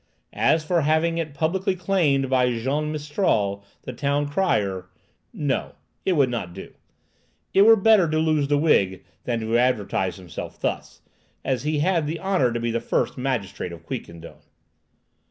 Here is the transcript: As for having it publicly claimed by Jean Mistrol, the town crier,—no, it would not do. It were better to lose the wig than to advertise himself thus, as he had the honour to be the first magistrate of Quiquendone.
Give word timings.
As 0.33 0.65
for 0.65 0.81
having 0.81 1.19
it 1.19 1.35
publicly 1.35 1.75
claimed 1.75 2.27
by 2.27 2.57
Jean 2.57 2.91
Mistrol, 2.91 3.63
the 3.83 3.93
town 3.93 4.27
crier,—no, 4.27 5.75
it 6.07 6.13
would 6.13 6.29
not 6.31 6.55
do. 6.55 6.73
It 7.53 7.61
were 7.67 7.75
better 7.75 8.09
to 8.09 8.17
lose 8.17 8.47
the 8.47 8.57
wig 8.57 9.05
than 9.25 9.39
to 9.41 9.59
advertise 9.59 10.15
himself 10.15 10.59
thus, 10.59 11.03
as 11.45 11.61
he 11.61 11.81
had 11.81 12.07
the 12.07 12.19
honour 12.19 12.51
to 12.51 12.59
be 12.59 12.71
the 12.71 12.79
first 12.81 13.15
magistrate 13.15 13.71
of 13.71 13.85
Quiquendone. 13.85 14.41